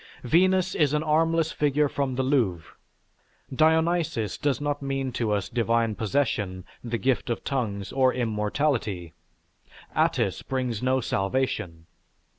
[0.23, 2.73] Venus is an armless figure from the Louvre;
[3.53, 9.13] Dionysos does not mean to us divine possession, the gift of tongues, or immortality;
[9.95, 11.85] Attis brings no salvation.